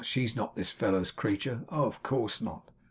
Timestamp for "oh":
1.69-1.83